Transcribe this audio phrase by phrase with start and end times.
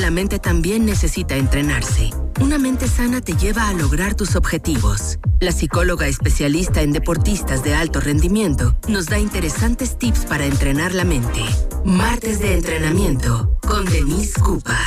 [0.00, 2.10] La mente también necesita entrenarse.
[2.40, 5.18] Una mente sana te lleva a lograr tus objetivos.
[5.40, 11.04] La psicóloga especialista en deportistas de alto rendimiento nos da interesantes tips para entrenar la
[11.04, 11.42] mente.
[11.84, 14.78] Martes de entrenamiento con Denise Cupa.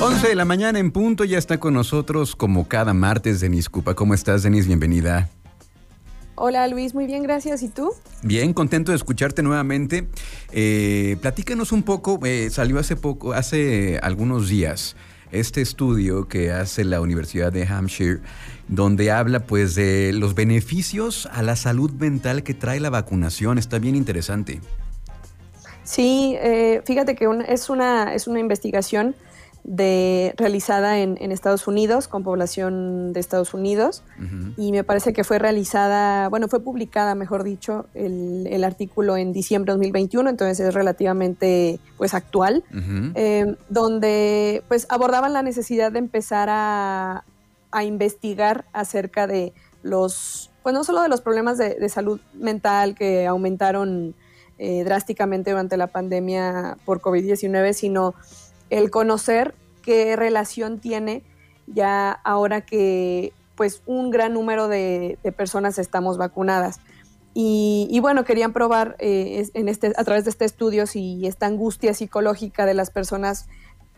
[0.00, 3.94] 11 de la mañana en punto ya está con nosotros como cada martes Denise Cupa.
[3.94, 4.68] ¿Cómo estás Denise?
[4.68, 5.30] Bienvenida.
[6.38, 7.62] Hola Luis, muy bien, gracias.
[7.62, 7.94] ¿Y tú?
[8.22, 10.06] Bien, contento de escucharte nuevamente.
[10.52, 14.96] Eh, platícanos un poco, eh, salió hace poco, hace algunos días,
[15.32, 18.20] este estudio que hace la Universidad de Hampshire,
[18.68, 23.56] donde habla pues de los beneficios a la salud mental que trae la vacunación.
[23.56, 24.60] Está bien interesante.
[25.84, 29.14] Sí, eh, fíjate que es, una, es una investigación
[29.66, 34.04] de, realizada en, Estados Unidos, con población de Estados Unidos,
[34.56, 39.72] y me parece que fue realizada, bueno, fue publicada, mejor dicho, el, artículo en diciembre
[39.72, 42.62] de 2021, entonces es relativamente, pues, actual,
[43.16, 47.24] eh, donde, pues, abordaban la necesidad de empezar a,
[47.84, 54.14] investigar acerca de los, pues, no solo de los problemas de, salud mental que aumentaron
[54.58, 58.14] eh, drásticamente durante la pandemia por COVID-19, sino
[58.70, 61.22] el conocer qué relación tiene
[61.66, 66.80] ya ahora que pues un gran número de, personas estamos vacunadas.
[67.38, 71.92] Y, bueno, querían probar eh, en este, a través de este estudio si esta angustia
[71.92, 73.46] psicológica de las personas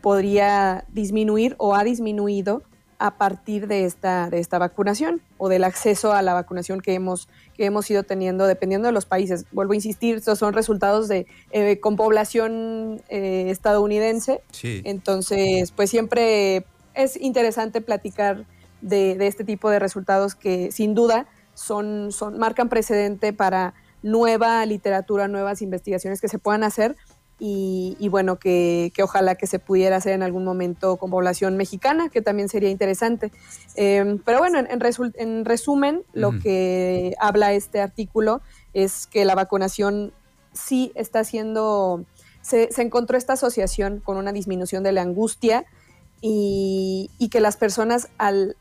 [0.00, 2.62] podría disminuir o ha disminuido
[2.98, 7.28] a partir de esta, de esta vacunación o del acceso a la vacunación que hemos,
[7.56, 9.46] que hemos ido teniendo dependiendo de los países.
[9.52, 14.42] Vuelvo a insistir, estos son resultados de eh, con población eh, estadounidense.
[14.62, 18.44] Entonces, pues siempre es interesante platicar
[18.80, 25.28] de, este tipo de resultados que sin duda son, son, marcan precedente para nueva literatura,
[25.28, 26.96] nuevas investigaciones que se puedan hacer
[27.41, 32.20] y, bueno, que, ojalá que se pudiera hacer en algún momento con población mexicana, que
[32.20, 33.31] también sería interesante.
[33.77, 38.41] Em, pero bueno, en, resumen, lo que habla este artículo
[38.75, 40.12] es que la vacunación
[40.53, 42.04] sí está haciendo,
[42.43, 45.65] se, encontró esta asociación con una disminución de la angustia
[46.21, 48.56] y, que las personas al,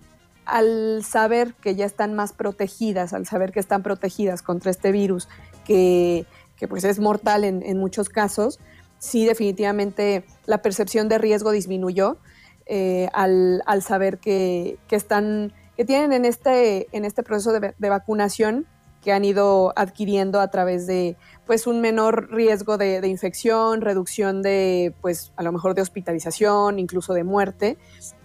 [0.45, 5.27] al saber que ya están más protegidas, al saber que están protegidas contra este virus,
[5.65, 8.59] que que pues es mortal en, muchos casos,
[8.99, 12.17] sí definitivamente la percepción de riesgo disminuyó
[12.65, 18.65] eh, al, saber que, están, que tienen en este, en este proceso de, vacunación
[19.01, 24.93] que han ido adquiriendo a través de pues un menor riesgo de, infección, reducción de
[25.01, 27.77] pues a lo mejor de hospitalización, incluso de muerte.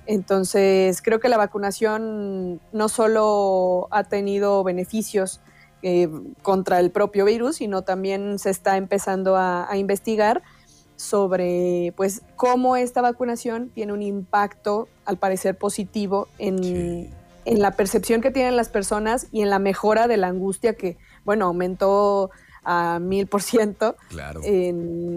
[0.06, 5.40] Entonces creo que la vacunación no solo ha tenido beneficios
[5.82, 6.08] eh,
[6.42, 10.42] contra el propio virus, sino también se está empezando a, investigar
[10.94, 17.10] sobre pues cómo esta vacunación tiene un impacto al parecer positivo en,
[17.44, 21.46] la percepción que tienen las personas y en la mejora de la angustia que, bueno,
[21.46, 22.30] aumentó
[22.62, 23.96] a mil por ciento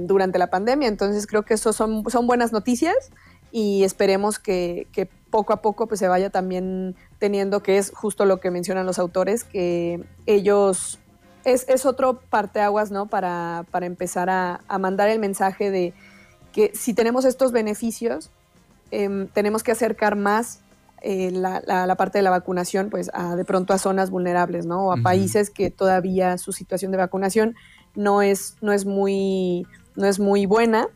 [0.07, 0.87] durante la pandemia.
[0.87, 3.11] Entonces creo que eso son, son buenas noticias
[3.57, 8.25] y esperemos que, que poco a poco pues se vaya también teniendo, que es justo
[8.25, 10.99] lo que mencionan los autores, que ellos
[11.45, 13.05] es, es otro parteaguas, ¿no?
[13.05, 15.93] Para, para empezar a, mandar el mensaje de
[16.51, 18.29] que si tenemos estos beneficios,
[18.91, 20.59] em, tenemos que acercar más
[21.01, 24.87] eh, la, la, parte de la vacunación, pues a, de pronto a zonas vulnerables, ¿no?
[24.87, 27.55] O a países que todavía su situación de vacunación
[27.95, 29.65] no es, no es, muy,
[29.95, 30.89] no es muy buena.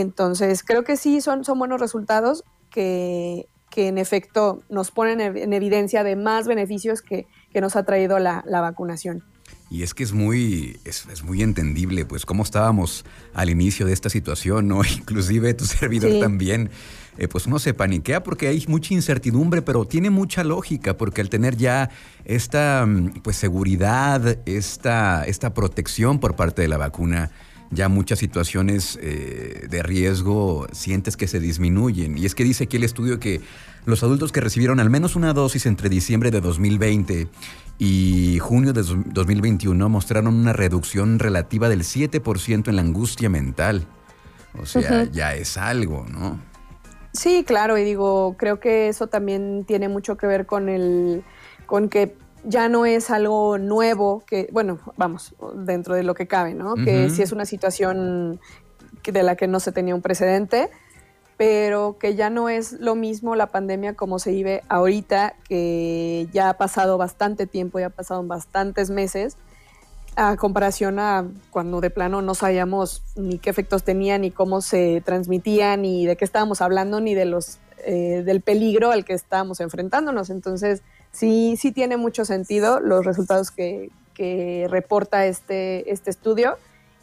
[0.00, 5.52] Entonces, creo que sí son, son buenos resultados que que en efecto nos ponen en
[5.52, 7.26] evidencia de más beneficios que,
[7.60, 9.24] nos ha traído la, vacunación.
[9.70, 13.04] Y es que es muy, es, muy entendible, pues, cómo estábamos
[13.34, 14.82] al inicio de esta situación, ¿no?
[14.96, 16.70] Inclusive tu servidor también,
[17.18, 21.28] eh, pues uno se paniquea porque hay mucha incertidumbre, pero tiene mucha lógica, porque al
[21.28, 21.90] tener ya
[22.24, 27.32] esta, mm, pues, seguridad, esta, esta protección por parte de la vacuna,
[27.70, 32.16] ya muchas situaciones eh, de riesgo sientes que se disminuyen.
[32.16, 33.40] Y es que dice aquí el estudio que
[33.84, 37.28] los adultos que recibieron al menos una dosis entre diciembre de 2020
[37.78, 43.86] y junio de 2021 mostraron una reducción relativa del 7% en la angustia mental.
[44.60, 46.40] O sea, ya es algo, ¿no?
[47.12, 51.22] Sí, claro, y digo, creo que eso también tiene mucho que ver con el
[51.66, 56.54] con que ya no es algo nuevo, que, bueno, vamos, dentro de lo que cabe,
[56.54, 56.74] ¿no?
[56.74, 58.40] Que sí es una situación
[59.04, 60.70] de la que no se tenía un precedente,
[61.36, 66.50] pero que ya no es lo mismo la pandemia como se vive ahorita, que ya
[66.50, 69.36] ha pasado bastante tiempo, ya ha pasado bastantes meses,
[70.16, 75.00] a comparación a cuando de plano no sabíamos ni qué efectos tenían, ni cómo se
[75.04, 79.60] transmitían, ni de qué estábamos hablando, ni de los eh, del peligro al que estábamos
[79.60, 80.30] enfrentándonos.
[80.30, 80.82] Entonces,
[81.12, 86.58] sí, sí tiene mucho sentido los resultados que, que reporta este, este estudio.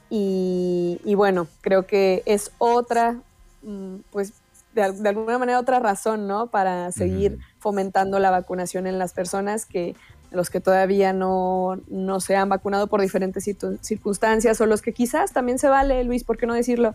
[0.09, 3.17] Y, bueno, creo que es otra,
[3.63, 4.33] mm, pues
[4.73, 6.47] de, alguna manera otra razón, ¿no?
[6.47, 9.95] Para seguir fomentando la vacunación en las personas que
[10.31, 13.45] los que todavía no, no se han vacunado por diferentes
[13.81, 16.93] circunstancias o los que quizás también se vale, Luis, ¿por qué no decirlo?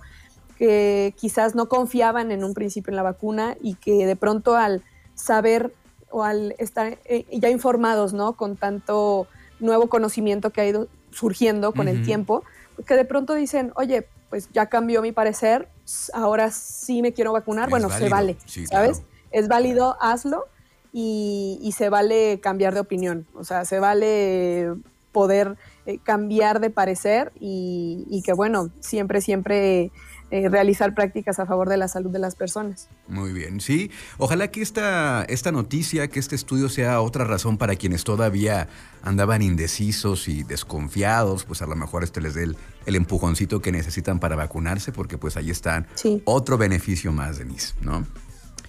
[0.58, 4.82] Que quizás no confiaban en un principio en la vacuna y que de pronto al
[5.14, 5.72] saber
[6.10, 8.34] o al estar eh, ya informados, ¿no?
[8.34, 9.26] Con tanto
[9.60, 12.44] nuevo conocimiento que ha ido surgiendo con el tiempo,
[12.86, 15.68] que de pronto dicen, oye, pues ya cambió mi parecer,
[16.14, 18.36] ahora sí me quiero vacunar, bueno, se vale,
[18.70, 19.02] ¿sabes?
[19.32, 20.46] Es válido, hazlo
[20.92, 24.72] y, se vale cambiar de opinión, o sea, se vale
[25.12, 29.90] poder eh, cambiar de parecer y, y, que bueno, siempre, siempre
[30.32, 32.88] eh, realizar prácticas a favor de la salud de las personas.
[33.08, 33.90] Muy bien, sí.
[34.16, 38.68] Ojalá que esta, esta noticia, que este estudio sea otra razón para quienes todavía
[39.02, 42.44] andaban indecisos y desconfiados, pues a lo mejor este les dé
[42.86, 45.88] el, empujoncito que necesitan para vacunarse, porque pues ahí están
[46.24, 48.06] otro beneficio más, Denise, ¿no?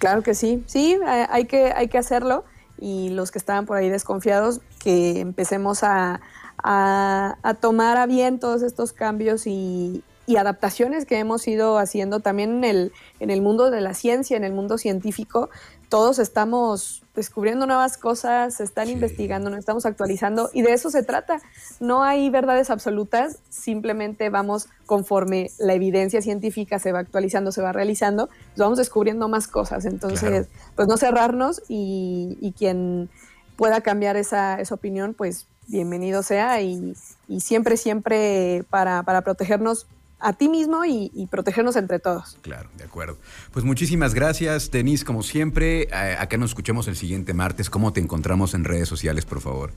[0.00, 2.44] Claro que sí, sí, hay que, hay que hacerlo
[2.76, 6.20] y los que estaban por ahí desconfiados, que empecemos a,
[6.58, 12.20] a, a tomar a bien todos estos cambios y, y adaptaciones que hemos ido haciendo
[12.20, 15.50] también en el, en el mundo de la ciencia, en el mundo científico.
[15.88, 21.02] Todos estamos descubriendo nuevas cosas, se están investigando, nos estamos actualizando y de eso se
[21.02, 21.40] trata.
[21.80, 27.72] No hay verdades absolutas, simplemente vamos conforme la evidencia científica se va actualizando, se va
[27.72, 29.84] realizando, pues vamos descubriendo más cosas.
[29.84, 33.10] Entonces, pues no cerrarnos y, quien
[33.56, 36.94] pueda cambiar esa, esa opinión, pues bienvenido sea y,
[37.28, 39.86] y siempre, siempre para, para protegernos
[40.22, 42.38] a ti mismo y, protegernos entre todos.
[42.42, 43.18] Claro, de acuerdo.
[43.52, 45.88] Pues muchísimas gracias, Denise, como siempre.
[46.18, 47.70] acá nos escuchamos el siguiente martes.
[47.70, 49.72] ¿Cómo te encontramos en redes sociales, por favor?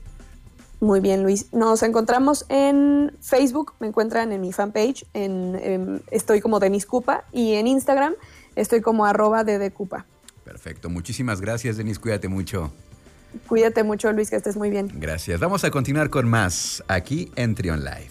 [0.80, 1.52] Muy bien, Luis.
[1.52, 7.54] Nos encontramos en Facebook, me encuentran en mi fanpage, en, estoy como Denise Cupa, y
[7.54, 8.14] en Instagram
[8.56, 10.06] estoy como arroba Cupa.
[10.44, 12.70] Perfecto, muchísimas gracias, Denise, cuídate mucho.
[13.48, 14.90] Cuídate mucho, Luis, que estés muy bien.
[14.94, 15.40] Gracias.
[15.40, 18.10] Vamos a continuar con más aquí en Trion Live.